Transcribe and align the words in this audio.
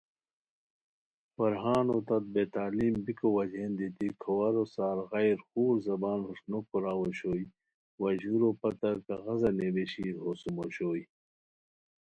فرہانو 1.35 1.97
تت 2.07 2.25
بے 2.33 2.43
تعلیم 2.55 2.95
بیکو 3.05 3.27
وجہین 3.35 3.71
دیتی 3.79 4.07
کھوارو 4.21 4.63
سار 4.75 4.97
غیر 5.11 5.37
خور 5.47 5.73
زبان 5.87 6.19
ہوݰ 6.25 6.39
نوکوراؤ 6.49 7.01
اوشوئے، 7.03 7.43
وا 8.01 8.09
ژورو 8.21 8.49
پتہ 8.61 8.89
کاغذا 9.07 9.49
نیویشی 9.57 10.07
ہوسُم 10.21 10.55
اوشوئے 10.61 11.03